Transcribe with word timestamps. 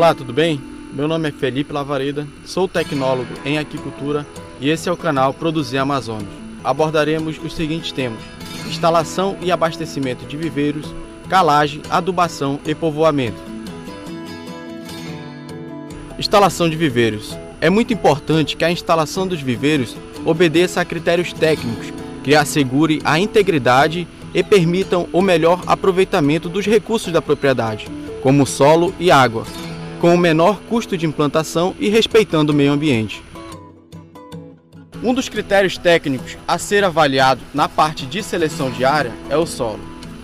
Olá, 0.00 0.14
tudo 0.14 0.32
bem? 0.32 0.58
Meu 0.94 1.06
nome 1.06 1.28
é 1.28 1.30
Felipe 1.30 1.74
Lavareda, 1.74 2.26
sou 2.46 2.66
tecnólogo 2.66 3.34
em 3.44 3.58
aquicultura 3.58 4.26
e 4.58 4.70
esse 4.70 4.88
é 4.88 4.92
o 4.92 4.96
canal 4.96 5.34
Produzir 5.34 5.76
Amazonas. 5.76 6.26
Abordaremos 6.64 7.38
os 7.44 7.52
seguintes 7.54 7.92
temas: 7.92 8.18
instalação 8.66 9.36
e 9.42 9.52
abastecimento 9.52 10.24
de 10.24 10.38
viveiros, 10.38 10.86
calagem, 11.28 11.82
adubação 11.90 12.58
e 12.64 12.74
povoamento. 12.74 13.36
Instalação 16.18 16.70
de 16.70 16.76
viveiros. 16.76 17.36
É 17.60 17.68
muito 17.68 17.92
importante 17.92 18.56
que 18.56 18.64
a 18.64 18.72
instalação 18.72 19.26
dos 19.26 19.42
viveiros 19.42 19.94
obedeça 20.24 20.80
a 20.80 20.84
critérios 20.86 21.34
técnicos 21.34 21.92
que 22.24 22.34
assegure 22.34 23.02
a 23.04 23.18
integridade 23.18 24.08
e 24.32 24.42
permitam 24.42 25.06
o 25.12 25.20
melhor 25.20 25.62
aproveitamento 25.66 26.48
dos 26.48 26.64
recursos 26.64 27.12
da 27.12 27.20
propriedade, 27.20 27.86
como 28.22 28.46
solo 28.46 28.94
e 28.98 29.10
água, 29.10 29.44
com 30.00 30.14
o 30.14 30.18
menor 30.18 30.60
custo 30.68 30.96
de 30.96 31.06
implantação 31.06 31.74
e 31.78 31.88
respeitando 31.88 32.52
o 32.52 32.54
meio 32.54 32.72
ambiente. 32.72 33.22
Um 35.02 35.14
dos 35.14 35.28
critérios 35.28 35.78
técnicos 35.78 36.36
a 36.48 36.58
ser 36.58 36.84
avaliado 36.84 37.40
na 37.54 37.68
parte 37.68 38.06
de 38.06 38.22
seleção 38.22 38.70
de 38.70 38.84
área 38.84 39.12
é 39.28 39.36
o 39.36 39.46
solo. 39.46 39.80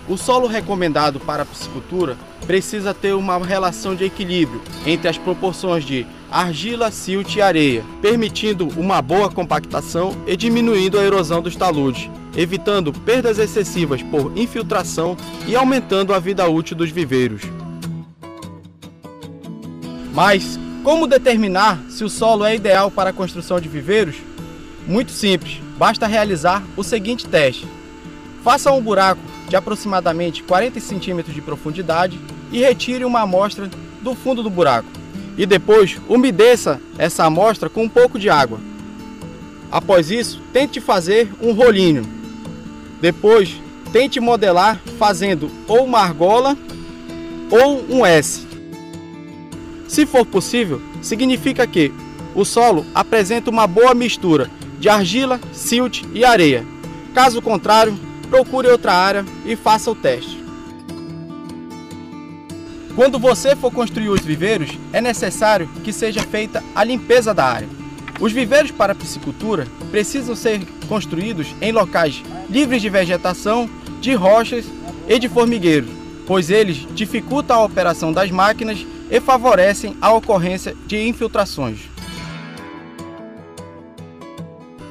O 0.07 0.17
solo 0.17 0.47
recomendado 0.47 1.19
para 1.19 1.43
a 1.43 1.45
piscicultura 1.45 2.17
precisa 2.45 2.93
ter 2.93 3.13
uma 3.13 3.37
relação 3.37 3.93
de 3.93 4.05
equilíbrio 4.05 4.61
entre 4.85 5.07
as 5.07 5.17
proporções 5.17 5.83
de 5.83 6.05
argila, 6.31 6.91
silt 6.91 7.35
e 7.35 7.41
areia, 7.41 7.83
permitindo 8.01 8.67
uma 8.77 9.01
boa 9.01 9.29
compactação 9.29 10.15
e 10.25 10.35
diminuindo 10.35 10.99
a 10.99 11.03
erosão 11.03 11.41
dos 11.41 11.55
taludes, 11.55 12.09
evitando 12.35 12.93
perdas 12.93 13.37
excessivas 13.37 14.01
por 14.03 14.31
infiltração 14.37 15.17
e 15.47 15.55
aumentando 15.55 16.13
a 16.13 16.19
vida 16.19 16.47
útil 16.47 16.77
dos 16.77 16.89
viveiros. 16.89 17.41
Mas 20.17 20.59
como 20.83 21.05
determinar 21.05 21.79
se 21.89 22.03
o 22.03 22.09
solo 22.09 22.43
é 22.43 22.55
ideal 22.55 22.89
para 22.89 23.11
a 23.11 23.13
construção 23.13 23.59
de 23.59 23.69
viveiros? 23.69 24.15
Muito 24.87 25.11
simples, 25.11 25.61
basta 25.77 26.07
realizar 26.07 26.63
o 26.75 26.83
seguinte 26.83 27.27
teste. 27.27 27.67
Faça 28.43 28.71
um 28.71 28.81
buraco 28.81 29.21
de 29.47 29.55
aproximadamente 29.55 30.41
40 30.41 30.79
centímetros 30.79 31.35
de 31.35 31.41
profundidade 31.41 32.19
e 32.51 32.61
retire 32.61 33.05
uma 33.05 33.21
amostra 33.21 33.69
do 34.01 34.15
fundo 34.15 34.41
do 34.41 34.49
buraco. 34.49 34.89
E 35.37 35.45
depois 35.45 36.01
umedeça 36.09 36.81
essa 36.97 37.23
amostra 37.23 37.69
com 37.69 37.83
um 37.83 37.89
pouco 37.89 38.17
de 38.17 38.27
água. 38.27 38.59
Após 39.71 40.09
isso, 40.09 40.41
tente 40.51 40.81
fazer 40.81 41.31
um 41.39 41.51
rolinho. 41.51 42.03
Depois, 42.99 43.61
tente 43.93 44.19
modelar 44.19 44.81
fazendo 44.97 45.51
ou 45.67 45.85
uma 45.85 45.99
argola 45.99 46.57
ou 47.51 47.85
um 47.87 48.03
S. 48.03 48.46
Se 49.87 50.05
for 50.05 50.25
possível, 50.25 50.81
significa 51.01 51.65
que 51.65 51.91
o 52.35 52.43
solo 52.43 52.85
apresenta 52.93 53.49
uma 53.49 53.65
boa 53.65 53.93
mistura 53.93 54.49
de 54.79 54.89
argila, 54.89 55.39
silt 55.51 56.03
e 56.13 56.23
areia. 56.23 56.65
Caso 57.13 57.41
contrário, 57.41 57.97
procure 58.29 58.67
outra 58.67 58.93
área 58.93 59.25
e 59.45 59.55
faça 59.55 59.89
o 59.89 59.95
teste. 59.95 60.37
Quando 62.95 63.19
você 63.19 63.55
for 63.55 63.71
construir 63.71 64.09
os 64.09 64.21
viveiros, 64.21 64.71
é 64.91 64.99
necessário 64.99 65.69
que 65.83 65.93
seja 65.93 66.21
feita 66.21 66.63
a 66.75 66.83
limpeza 66.83 67.33
da 67.33 67.45
área. 67.45 67.69
Os 68.19 68.31
viveiros 68.31 68.71
para 68.71 68.95
piscicultura 68.95 69.67
precisam 69.91 70.35
ser 70.35 70.61
construídos 70.87 71.55
em 71.61 71.71
locais 71.71 72.23
livres 72.49 72.81
de 72.81 72.89
vegetação, 72.89 73.69
de 74.01 74.13
rochas 74.13 74.65
e 75.07 75.19
de 75.19 75.29
formigueiros, 75.29 75.89
pois 76.25 76.49
eles 76.49 76.87
dificultam 76.93 77.57
a 77.57 77.65
operação 77.65 78.11
das 78.11 78.31
máquinas 78.31 78.85
e 79.09 79.19
favorecem 79.19 79.95
a 80.01 80.11
ocorrência 80.13 80.75
de 80.85 81.07
infiltrações. 81.07 81.79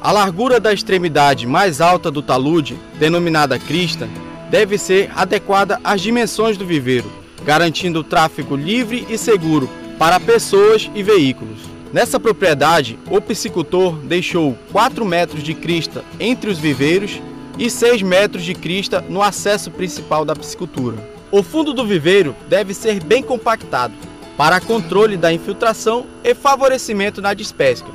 A 0.01 0.13
largura 0.13 0.61
da 0.61 0.73
extremidade 0.73 1.47
mais 1.47 1.81
alta 1.81 2.11
do 2.11 2.23
talude, 2.23 2.79
denominada 2.99 3.59
crista, 3.59 4.09
deve 4.51 4.79
ser 4.79 5.11
adequada 5.17 5.81
às 5.83 6.01
dimensões 6.01 6.57
do 6.57 6.65
viveiro, 6.65 7.11
garantindo 7.45 8.01
o 8.01 8.05
tráfego 8.05 8.55
livre 8.55 9.07
e 9.11 9.19
seguro 9.19 9.69
para 9.99 10.21
pessoas 10.21 10.89
e 10.95 11.03
veículos. 11.03 11.59
Nessa 11.93 12.21
propriedade, 12.21 12.99
o 13.11 13.21
piscicultor 13.21 13.95
deixou 13.97 14.57
4 14.71 15.05
metros 15.05 15.43
de 15.43 15.55
crista 15.55 16.05
entre 16.21 16.51
os 16.51 16.59
viveiros 16.59 17.21
e 17.59 17.71
6 17.71 18.03
metros 18.03 18.45
de 18.45 18.55
crista 18.55 19.05
no 19.09 19.23
acesso 19.23 19.71
principal 19.71 20.25
da 20.25 20.37
piscicultura. 20.37 20.97
O 21.33 21.43
fundo 21.43 21.73
do 21.73 21.87
viveiro 21.87 22.37
deve 22.49 22.75
ser 22.75 23.03
bem 23.03 23.23
compactado 23.23 23.95
para 24.37 24.61
controle 24.61 25.17
da 25.17 25.33
infiltração 25.33 26.07
e 26.23 26.35
favorecimento 26.35 27.23
na 27.23 27.33
despesca. 27.33 27.89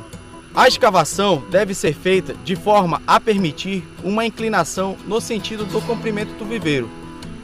A 0.54 0.68
escavação 0.68 1.44
deve 1.50 1.74
ser 1.74 1.94
feita 1.94 2.34
de 2.44 2.56
forma 2.56 3.02
a 3.08 3.20
permitir 3.20 3.84
uma 4.04 4.26
inclinação 4.26 4.98
no 5.08 5.22
sentido 5.22 5.66
do 5.66 5.82
comprimento 5.82 6.34
do 6.34 6.44
viveiro, 6.44 6.90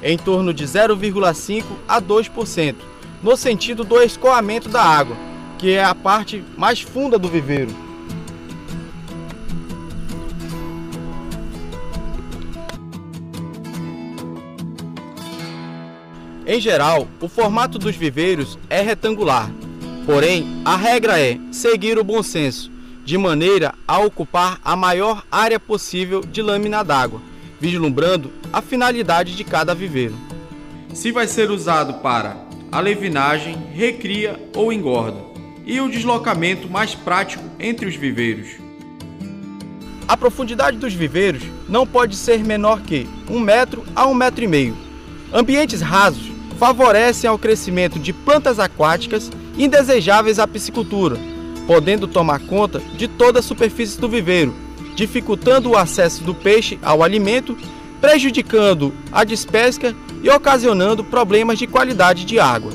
em 0.03 0.18
torno 0.18 0.53
de 0.53 0.66
0,5 0.66 1.63
a 1.88 2.02
2%, 2.02 2.75
no 3.24 3.38
sentido 3.38 3.84
do 3.84 4.02
escoamento 4.02 4.68
da 4.68 4.84
água, 4.84 5.16
que 5.57 5.72
é 5.72 5.84
a 5.84 5.96
parte 5.96 6.44
mais 6.57 6.81
funda 6.81 7.18
do 7.18 7.30
viveiro. 7.30 7.87
Em 16.50 16.62
geral, 16.62 17.09
o 17.19 17.28
formato 17.28 17.78
dos 17.78 17.94
viveiros 17.94 18.58
é 18.69 18.81
retangular, 18.81 19.52
porém, 20.06 20.62
a 20.63 20.78
regra 20.78 21.19
é 21.19 21.38
seguir 21.52 22.00
o 22.00 22.06
bom 22.06 22.24
senso 22.24 22.72
de 23.03 23.18
maneira 23.18 23.75
a 23.85 24.00
ocupar 24.00 24.57
a 24.63 24.74
maior 24.74 25.25
área 25.30 25.59
possível 25.59 26.22
de 26.22 26.41
lâmina 26.41 26.86
d'água, 26.86 27.22
vislumbrando 27.59 28.31
a 28.53 28.62
finalidade 28.62 29.36
de 29.36 29.44
cada 29.44 29.75
viveiro. 29.75 30.16
Se 30.94 31.12
vai 31.12 31.28
ser 31.28 31.52
usado 31.52 31.96
para 31.96 32.38
alevinagem, 32.72 33.57
recria 33.74 34.40
ou 34.56 34.72
engorda, 34.72 35.19
e 35.66 35.81
o 35.81 35.91
deslocamento 35.91 36.69
mais 36.69 36.96
prático 36.96 37.44
entre 37.59 37.86
os 37.86 37.96
viveiros. 37.97 38.52
A 40.07 40.16
profundidade 40.16 40.78
dos 40.78 40.94
viveiros 40.94 41.44
não 41.68 41.86
pode 41.86 42.16
ser 42.16 42.41
menor 42.41 42.84
que 42.84 43.06
um 43.30 43.38
metro 43.38 43.86
a 43.94 44.07
um 44.07 44.13
metro 44.13 44.46
e 44.46 44.47
meio. 44.47 44.78
Ambientes 45.34 45.81
rasos 45.81 46.26
favorecem 46.57 47.29
ao 47.29 47.38
crescimento 47.38 48.00
de 48.00 48.12
plantas 48.12 48.59
aquáticas 48.59 49.31
indesejáveis 49.57 50.40
à 50.40 50.47
piscicultura, 50.47 51.18
podendo 51.66 52.07
tomar 52.07 52.40
conta 52.40 52.79
de 52.79 53.07
toda 53.07 53.40
a 53.40 53.44
superfície 53.44 54.00
do 54.00 54.09
viveiro, 54.09 54.53
dificultando 54.95 55.69
o 55.69 55.78
acesso 55.78 56.23
do 56.23 56.34
peixe 56.34 56.79
ao 56.81 57.03
alimento, 57.03 57.56
prejudicando 58.01 58.94
a 59.12 59.23
despesca 59.23 59.95
e 60.23 60.29
ocasionando 60.29 61.03
problemas 61.03 61.59
de 61.59 61.68
qualidade 61.68 62.25
de 62.25 62.40
água. 62.40 62.72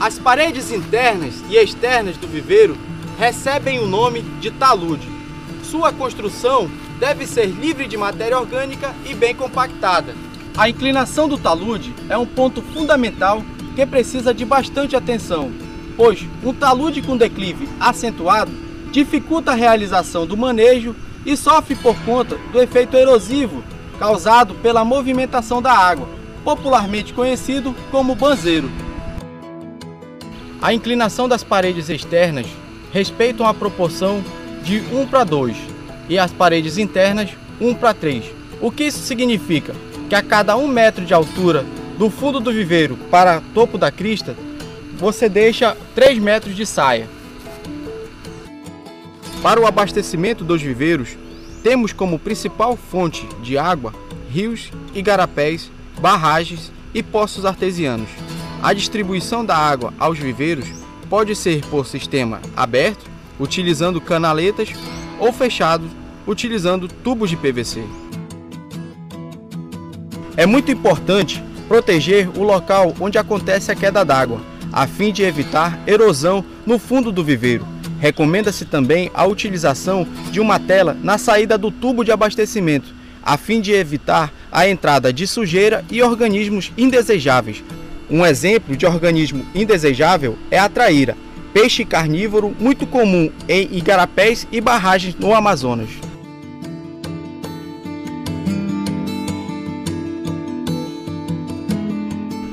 As 0.00 0.18
paredes 0.18 0.70
internas 0.70 1.34
e 1.48 1.56
externas 1.56 2.16
do 2.16 2.26
viveiro 2.26 2.76
recebem 3.18 3.78
o 3.78 3.86
nome 3.86 4.22
de 4.40 4.50
talude. 4.50 5.08
Sua 5.62 5.92
construção 5.92 6.70
deve 6.98 7.26
ser 7.26 7.46
livre 7.46 7.86
de 7.86 7.96
matéria 7.96 8.38
orgânica 8.38 8.94
e 9.04 9.14
bem 9.14 9.34
compactada. 9.34 10.14
A 10.56 10.68
inclinação 10.68 11.28
do 11.28 11.36
talude 11.36 11.92
é 12.08 12.16
um 12.16 12.24
ponto 12.24 12.62
fundamental 12.62 13.42
que 13.74 13.84
precisa 13.84 14.32
de 14.32 14.44
bastante 14.44 14.94
atenção, 14.94 15.50
pois 15.96 16.24
um 16.44 16.54
talude 16.54 17.02
com 17.02 17.16
declive 17.16 17.68
acentuado 17.80 18.52
dificulta 18.92 19.50
a 19.50 19.56
realização 19.56 20.24
do 20.24 20.36
manejo 20.36 20.94
e 21.26 21.36
sofre 21.36 21.74
por 21.74 21.96
conta 22.04 22.38
do 22.52 22.62
efeito 22.62 22.96
erosivo 22.96 23.64
causado 23.98 24.54
pela 24.54 24.84
movimentação 24.84 25.60
da 25.60 25.72
água, 25.72 26.08
popularmente 26.44 27.12
conhecido 27.12 27.74
como 27.90 28.14
banzeiro. 28.14 28.70
A 30.62 30.72
inclinação 30.72 31.28
das 31.28 31.42
paredes 31.42 31.88
externas 31.88 32.46
respeitam 32.92 33.44
a 33.44 33.52
proporção 33.52 34.22
de 34.62 34.78
1 34.78 35.08
para 35.08 35.24
2 35.24 35.56
e 36.08 36.16
as 36.16 36.30
paredes 36.30 36.78
internas 36.78 37.30
1 37.60 37.74
para 37.74 37.92
3. 37.92 38.24
O 38.60 38.70
que 38.70 38.84
isso 38.84 39.00
significa? 39.00 39.74
Que 40.14 40.18
a 40.18 40.22
cada 40.22 40.56
1 40.56 40.68
metro 40.68 41.04
de 41.04 41.12
altura 41.12 41.66
do 41.98 42.08
fundo 42.08 42.38
do 42.38 42.52
viveiro 42.52 42.96
para 43.10 43.42
topo 43.52 43.76
da 43.76 43.90
crista, 43.90 44.36
você 44.96 45.28
deixa 45.28 45.76
3 45.92 46.20
metros 46.20 46.54
de 46.54 46.64
saia. 46.64 47.08
Para 49.42 49.60
o 49.60 49.66
abastecimento 49.66 50.44
dos 50.44 50.62
viveiros, 50.62 51.18
temos 51.64 51.92
como 51.92 52.16
principal 52.16 52.76
fonte 52.76 53.26
de 53.42 53.58
água 53.58 53.92
rios, 54.30 54.70
igarapés, 54.94 55.68
barragens 56.00 56.70
e 56.94 57.02
poços 57.02 57.44
artesianos. 57.44 58.08
A 58.62 58.72
distribuição 58.72 59.44
da 59.44 59.56
água 59.56 59.92
aos 59.98 60.16
viveiros 60.16 60.68
pode 61.10 61.34
ser 61.34 61.60
por 61.66 61.88
sistema 61.88 62.40
aberto, 62.54 63.04
utilizando 63.36 64.00
canaletas, 64.00 64.68
ou 65.18 65.32
fechado, 65.32 65.90
utilizando 66.24 66.86
tubos 66.86 67.30
de 67.30 67.36
PVC. 67.36 67.82
É 70.36 70.46
muito 70.46 70.70
importante 70.70 71.42
proteger 71.68 72.28
o 72.38 72.42
local 72.42 72.94
onde 73.00 73.18
acontece 73.18 73.70
a 73.70 73.74
queda 73.74 74.04
d'água 74.04 74.54
a 74.74 74.88
fim 74.88 75.12
de 75.12 75.22
evitar 75.22 75.78
erosão 75.86 76.44
no 76.66 76.80
fundo 76.80 77.12
do 77.12 77.22
viveiro. 77.22 77.64
Recomenda-se 78.00 78.64
também 78.64 79.08
a 79.14 79.24
utilização 79.24 80.04
de 80.32 80.40
uma 80.40 80.58
tela 80.58 80.98
na 81.00 81.16
saída 81.16 81.56
do 81.56 81.70
tubo 81.70 82.02
de 82.02 82.10
abastecimento, 82.10 82.92
a 83.22 83.36
fim 83.36 83.60
de 83.60 83.70
evitar 83.70 84.32
a 84.50 84.68
entrada 84.68 85.12
de 85.12 85.28
sujeira 85.28 85.84
e 85.92 86.02
organismos 86.02 86.72
indesejáveis. 86.76 87.62
Um 88.10 88.26
exemplo 88.26 88.76
de 88.76 88.84
organismo 88.84 89.46
indesejável 89.54 90.36
é 90.50 90.58
a 90.58 90.68
traíra, 90.68 91.16
peixe 91.52 91.84
carnívoro 91.84 92.52
muito 92.58 92.84
comum 92.84 93.30
em 93.48 93.68
igarapés 93.70 94.44
e 94.50 94.60
barragens 94.60 95.14
no 95.14 95.32
Amazonas. 95.32 95.90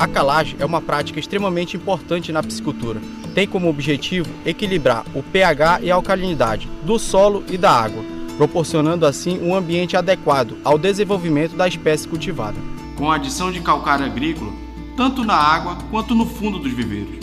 A 0.02 0.08
calagem 0.08 0.56
é 0.58 0.66
uma 0.66 0.82
prática 0.82 1.20
extremamente 1.20 1.78
importante 1.78 2.32
na 2.32 2.42
piscicultura. 2.42 3.00
Tem 3.36 3.48
como 3.48 3.70
objetivo 3.70 4.28
equilibrar 4.44 5.06
o 5.14 5.22
pH 5.22 5.82
e 5.84 5.92
a 5.92 5.96
alcalinidade 5.96 6.68
do 6.84 6.98
solo 6.98 7.44
e 7.48 7.56
da 7.56 7.72
água, 7.72 8.04
proporcionando 8.36 9.06
assim 9.06 9.40
um 9.40 9.54
ambiente 9.54 9.96
adequado 9.96 10.58
ao 10.64 10.80
desenvolvimento 10.80 11.56
da 11.56 11.68
espécie 11.68 12.08
cultivada. 12.08 12.58
Com 12.98 13.12
a 13.12 13.18
adição 13.18 13.52
de 13.52 13.62
calcário 13.62 14.04
agrícola, 14.04 14.52
tanto 14.98 15.24
na 15.24 15.36
água 15.36 15.78
quanto 15.92 16.16
no 16.16 16.26
fundo 16.26 16.58
dos 16.58 16.74
viveiros. 16.74 17.20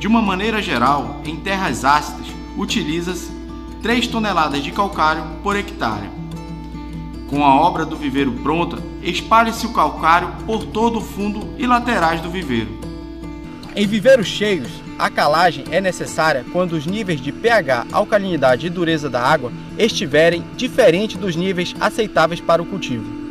De 0.00 0.06
uma 0.06 0.22
maneira 0.22 0.62
geral, 0.62 1.20
em 1.26 1.36
terras 1.36 1.84
ácidas, 1.84 2.28
utiliza-se 2.56 3.30
3 3.82 4.06
toneladas 4.06 4.64
de 4.64 4.72
calcário 4.72 5.22
por 5.42 5.56
hectare. 5.56 6.08
Com 7.28 7.44
a 7.44 7.54
obra 7.54 7.84
do 7.84 7.96
viveiro 7.96 8.32
pronta, 8.32 8.78
espalhe-se 9.10 9.66
o 9.66 9.72
calcário 9.72 10.32
por 10.46 10.64
todo 10.66 10.98
o 10.98 11.02
fundo 11.02 11.54
e 11.58 11.66
laterais 11.66 12.20
do 12.20 12.30
viveiro. 12.30 12.68
Em 13.76 13.86
viveiros 13.86 14.26
cheios, 14.26 14.68
a 14.98 15.10
calagem 15.10 15.64
é 15.70 15.80
necessária 15.80 16.44
quando 16.52 16.72
os 16.72 16.86
níveis 16.86 17.20
de 17.20 17.32
pH, 17.32 17.86
alcalinidade 17.92 18.66
e 18.66 18.70
dureza 18.70 19.10
da 19.10 19.20
água 19.20 19.52
estiverem 19.76 20.44
diferentes 20.56 21.16
dos 21.16 21.34
níveis 21.34 21.74
aceitáveis 21.80 22.40
para 22.40 22.62
o 22.62 22.66
cultivo. 22.66 23.24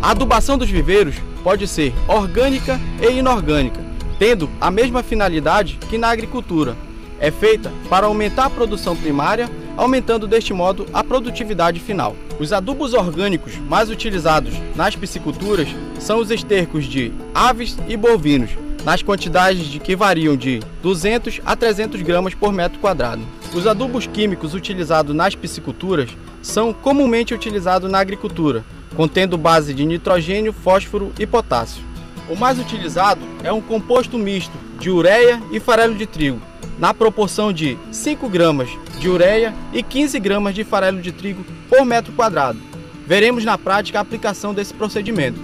A 0.00 0.10
adubação 0.10 0.58
dos 0.58 0.68
viveiros 0.68 1.16
pode 1.42 1.66
ser 1.66 1.94
orgânica 2.06 2.78
e 3.00 3.18
inorgânica, 3.18 3.80
tendo 4.18 4.50
a 4.60 4.70
mesma 4.70 5.02
finalidade 5.02 5.78
que 5.88 5.96
na 5.96 6.08
agricultura. 6.08 6.76
É 7.18 7.30
feita 7.30 7.72
para 7.88 8.06
aumentar 8.06 8.46
a 8.46 8.50
produção 8.50 8.94
primária, 8.94 9.48
aumentando 9.76 10.26
deste 10.26 10.52
modo 10.52 10.86
a 10.92 11.02
produtividade 11.02 11.80
final. 11.80 12.16
Os 12.38 12.52
adubos 12.52 12.94
orgânicos 12.94 13.56
mais 13.68 13.90
utilizados 13.90 14.54
nas 14.74 14.96
pisciculturas 14.96 15.68
são 15.98 16.18
os 16.18 16.30
estercos 16.30 16.84
de 16.84 17.12
aves 17.34 17.76
e 17.88 17.96
bovinos, 17.96 18.50
nas 18.84 19.02
quantidades 19.02 19.66
de 19.66 19.78
que 19.78 19.96
variam 19.96 20.36
de 20.36 20.60
200 20.82 21.40
a 21.44 21.56
300 21.56 22.02
gramas 22.02 22.34
por 22.34 22.52
metro 22.52 22.78
quadrado. 22.78 23.22
Os 23.54 23.66
adubos 23.66 24.06
químicos 24.06 24.52
utilizados 24.54 25.14
nas 25.14 25.34
pisciculturas 25.34 26.10
são 26.42 26.72
comumente 26.72 27.32
utilizados 27.32 27.90
na 27.90 27.98
agricultura, 27.98 28.64
contendo 28.94 29.38
base 29.38 29.72
de 29.72 29.86
nitrogênio, 29.86 30.52
fósforo 30.52 31.12
e 31.18 31.26
potássio. 31.26 31.82
O 32.28 32.36
mais 32.36 32.58
utilizado 32.58 33.20
é 33.42 33.52
um 33.52 33.60
composto 33.60 34.18
misto 34.18 34.52
de 34.78 34.90
ureia 34.90 35.42
e 35.50 35.60
farelo 35.60 35.94
de 35.94 36.06
trigo, 36.06 36.40
na 36.78 36.92
proporção 36.92 37.52
de 37.52 37.78
5 37.90 38.28
gramas 38.28 38.68
de 38.98 39.08
ureia 39.08 39.54
e 39.72 39.82
15 39.82 40.18
gramas 40.18 40.54
de 40.54 40.64
farelo 40.64 41.00
de 41.00 41.12
trigo 41.12 41.44
por 41.68 41.84
metro 41.84 42.12
quadrado. 42.12 42.58
Veremos 43.06 43.44
na 43.44 43.58
prática 43.58 43.98
a 43.98 44.02
aplicação 44.02 44.54
desse 44.54 44.72
procedimento. 44.72 45.38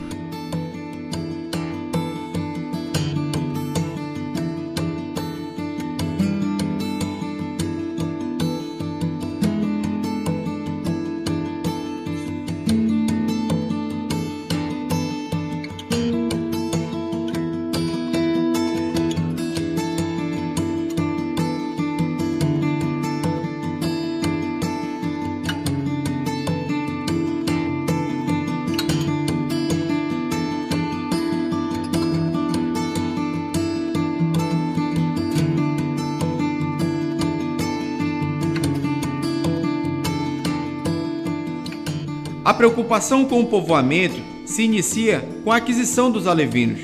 A 42.42 42.54
preocupação 42.54 43.26
com 43.26 43.40
o 43.40 43.46
povoamento 43.46 44.18
se 44.46 44.62
inicia 44.62 45.22
com 45.44 45.52
a 45.52 45.56
aquisição 45.56 46.10
dos 46.10 46.26
alevinos, 46.26 46.80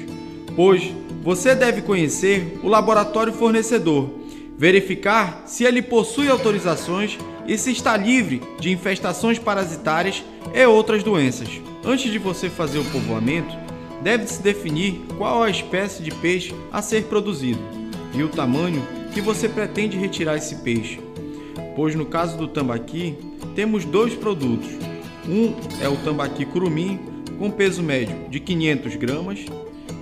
pois 0.54 0.92
você 1.22 1.54
deve 1.54 1.80
conhecer 1.80 2.58
o 2.62 2.68
laboratório 2.68 3.32
fornecedor, 3.32 4.10
verificar 4.58 5.44
se 5.46 5.64
ele 5.64 5.80
possui 5.80 6.28
autorizações 6.28 7.18
e 7.48 7.56
se 7.56 7.72
está 7.72 7.96
livre 7.96 8.42
de 8.60 8.70
infestações 8.70 9.38
parasitárias 9.38 10.22
e 10.54 10.66
outras 10.66 11.02
doenças. 11.02 11.48
Antes 11.82 12.12
de 12.12 12.18
você 12.18 12.50
fazer 12.50 12.78
o 12.78 12.84
povoamento, 12.84 13.56
deve-se 14.02 14.42
definir 14.42 15.00
qual 15.16 15.42
a 15.42 15.48
espécie 15.48 16.02
de 16.02 16.10
peixe 16.10 16.54
a 16.70 16.82
ser 16.82 17.04
produzido 17.04 17.60
e 18.14 18.22
o 18.22 18.28
tamanho 18.28 18.82
que 19.14 19.22
você 19.22 19.48
pretende 19.48 19.96
retirar 19.96 20.36
esse 20.36 20.56
peixe. 20.56 21.00
Pois 21.74 21.94
no 21.94 22.04
caso 22.04 22.36
do 22.36 22.46
tambaqui, 22.46 23.16
temos 23.54 23.86
dois 23.86 24.14
produtos, 24.14 24.68
um 25.28 25.54
é 25.80 25.88
o 25.88 25.96
tambaqui 25.96 26.44
curumim, 26.44 26.98
com 27.38 27.50
peso 27.50 27.82
médio 27.82 28.28
de 28.28 28.40
500 28.40 28.96
gramas, 28.96 29.44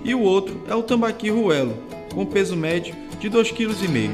e 0.05 0.15
o 0.15 0.21
outro 0.21 0.63
é 0.69 0.75
o 0.75 0.83
tambaqui 0.83 1.31
ruelo, 1.31 1.77
com 2.13 2.25
peso 2.27 2.57
médio 2.57 2.95
de 3.19 3.31
2,5 3.31 3.55
kg. 3.55 4.11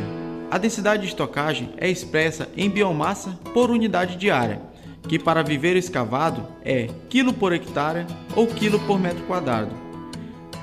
A 0.51 0.59
densidade 0.59 1.03
de 1.03 1.09
estocagem 1.09 1.71
é 1.77 1.89
expressa 1.89 2.49
em 2.57 2.69
biomassa 2.69 3.39
por 3.53 3.71
unidade 3.71 4.17
diária, 4.17 4.61
que 5.09 5.19
para 5.19 5.43
viver 5.43 5.77
escavado 5.77 6.47
é 6.65 6.89
quilo 7.09 7.33
por 7.33 7.53
hectare 7.53 8.07
ou 8.35 8.47
quilo 8.47 8.79
por 8.81 8.99
metro 8.99 9.25
quadrado. 9.25 9.75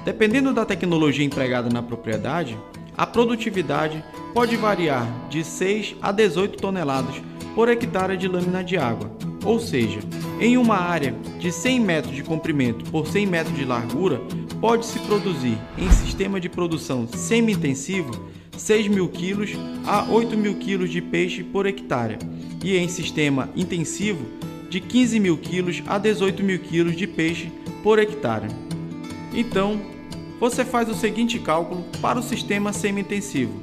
Dependendo 0.03 0.53
da 0.53 0.65
tecnologia 0.65 1.25
empregada 1.25 1.69
na 1.69 1.81
propriedade, 1.83 2.57
a 2.97 3.05
produtividade 3.05 4.03
pode 4.33 4.55
variar 4.55 5.07
de 5.29 5.43
6 5.43 5.95
a 6.01 6.11
18 6.11 6.57
toneladas 6.57 7.15
por 7.53 7.69
hectare 7.69 8.17
de 8.17 8.27
lâmina 8.27 8.63
de 8.63 8.77
água, 8.77 9.11
ou 9.43 9.59
seja, 9.59 9.99
em 10.39 10.57
uma 10.57 10.77
área 10.77 11.15
de 11.39 11.51
100 11.51 11.79
metros 11.79 12.15
de 12.15 12.23
comprimento 12.23 12.89
por 12.91 13.07
100 13.07 13.25
metros 13.25 13.55
de 13.55 13.65
largura, 13.65 14.21
pode-se 14.61 14.99
produzir 14.99 15.57
em 15.77 15.89
sistema 15.91 16.39
de 16.39 16.49
produção 16.49 17.07
semi-intensivo 17.07 18.11
6 18.55 18.87
mil 18.87 19.07
quilos 19.07 19.51
a 19.85 20.11
8 20.11 20.35
mil 20.35 20.55
quilos 20.55 20.89
de 20.89 21.01
peixe 21.01 21.43
por 21.43 21.65
hectare 21.65 22.17
e 22.63 22.75
em 22.75 22.87
sistema 22.87 23.49
intensivo 23.55 24.25
de 24.69 24.81
15 24.81 25.19
mil 25.19 25.37
quilos 25.37 25.83
a 25.87 25.97
18 25.97 26.43
mil 26.43 26.59
quilos 26.59 26.95
de 26.95 27.07
peixe 27.07 27.51
por 27.83 27.99
hectare. 27.99 28.47
Então, 29.33 29.79
você 30.39 30.65
faz 30.65 30.89
o 30.89 30.95
seguinte 30.95 31.39
cálculo 31.39 31.83
para 32.01 32.19
o 32.19 32.23
sistema 32.23 32.73
semi-intensivo. 32.73 33.53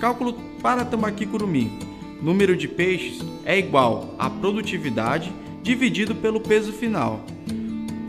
Cálculo 0.00 0.34
para 0.62 0.84
tambaqui 0.84 1.26
curumim 1.26 1.78
número 2.20 2.56
de 2.56 2.66
peixes 2.66 3.20
é 3.44 3.58
igual 3.58 4.14
à 4.18 4.28
produtividade 4.28 5.32
dividido 5.68 6.14
pelo 6.14 6.40
peso 6.40 6.72
final. 6.72 7.26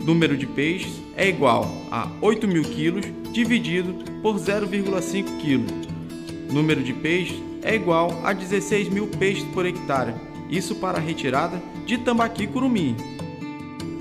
Número 0.02 0.34
de 0.34 0.46
peixes 0.46 0.94
é 1.14 1.28
igual 1.28 1.70
a 1.90 2.10
8 2.22 2.48
mil 2.48 2.62
quilos 2.62 3.04
dividido 3.34 3.92
por 4.22 4.36
0,5 4.36 5.24
kg. 5.42 6.50
Número 6.50 6.82
de 6.82 6.94
peixes 6.94 7.38
é 7.62 7.74
igual 7.74 8.18
a 8.24 8.32
16 8.32 8.88
mil 8.88 9.06
peixes 9.08 9.44
por 9.52 9.66
hectare. 9.66 10.14
Isso 10.48 10.76
para 10.76 10.96
a 10.96 11.00
retirada 11.02 11.60
de 11.84 11.98
tambaqui 11.98 12.46
curumim. 12.46 12.96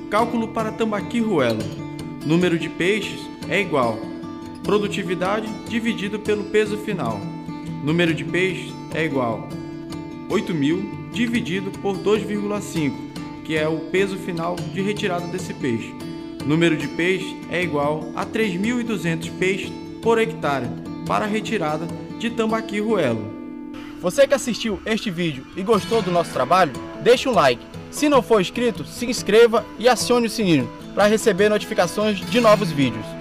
Cálculo 0.09 0.47
para 0.47 0.71
tambaqui 0.71 1.19
ruelo. 1.19 1.59
Número 2.25 2.57
de 2.57 2.69
peixes 2.69 3.19
é 3.49 3.59
igual 3.59 3.99
produtividade 4.63 5.49
dividido 5.67 6.17
pelo 6.17 6.45
peso 6.45 6.77
final. 6.77 7.19
Número 7.83 8.13
de 8.13 8.23
peixes 8.23 8.71
é 8.93 9.03
igual 9.03 9.49
8.000 10.29 11.11
dividido 11.11 11.71
por 11.71 11.97
2,5, 11.97 13.08
que 13.49 13.57
é 13.57 13.67
o 13.67 13.79
peso 13.79 14.15
final 14.15 14.55
de 14.55 14.79
retirada 14.79 15.25
desse 15.25 15.55
peixe. 15.55 15.91
número 16.45 16.77
de 16.77 16.87
peixes 16.87 17.35
é 17.49 17.63
igual 17.63 18.11
a 18.15 18.23
3.200 18.23 19.31
peixes 19.39 19.71
por 20.03 20.19
hectare 20.19 20.67
para 21.07 21.25
a 21.25 21.27
retirada 21.27 21.87
de 22.19 22.29
tambaqui 22.29 22.79
ruelo. 22.79 23.25
Você 24.03 24.27
que 24.27 24.35
assistiu 24.35 24.79
este 24.85 25.09
vídeo 25.09 25.47
e 25.57 25.63
gostou 25.63 25.99
do 25.99 26.11
nosso 26.11 26.31
trabalho, 26.31 26.73
deixe 27.01 27.27
um 27.27 27.33
like. 27.33 27.65
Se 27.89 28.07
não 28.07 28.21
for 28.21 28.39
inscrito, 28.39 28.85
se 28.85 29.07
inscreva 29.07 29.65
e 29.79 29.89
acione 29.89 30.27
o 30.27 30.29
sininho 30.29 30.69
para 30.93 31.07
receber 31.07 31.49
notificações 31.49 32.19
de 32.19 32.39
novos 32.39 32.71
vídeos. 32.71 33.18